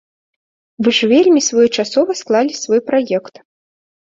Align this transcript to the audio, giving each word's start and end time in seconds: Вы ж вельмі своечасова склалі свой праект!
Вы 0.87 0.93
ж 0.99 1.09
вельмі 1.11 1.43
своечасова 1.49 2.11
склалі 2.23 2.59
свой 2.63 2.81
праект! 2.89 3.35